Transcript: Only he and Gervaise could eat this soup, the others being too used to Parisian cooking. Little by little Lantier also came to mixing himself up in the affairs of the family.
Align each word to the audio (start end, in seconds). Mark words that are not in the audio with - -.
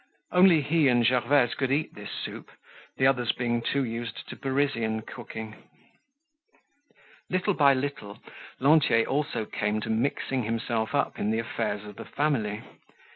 Only 0.31 0.61
he 0.63 0.87
and 0.87 1.05
Gervaise 1.05 1.53
could 1.53 1.71
eat 1.71 1.93
this 1.93 2.09
soup, 2.09 2.49
the 2.97 3.05
others 3.05 3.33
being 3.33 3.61
too 3.61 3.83
used 3.83 4.27
to 4.29 4.35
Parisian 4.35 5.03
cooking. 5.03 5.55
Little 7.29 7.53
by 7.53 7.75
little 7.75 8.17
Lantier 8.59 9.05
also 9.05 9.45
came 9.45 9.79
to 9.81 9.91
mixing 9.91 10.41
himself 10.41 10.95
up 10.95 11.19
in 11.19 11.29
the 11.29 11.37
affairs 11.37 11.85
of 11.85 11.97
the 11.97 12.05
family. 12.05 12.63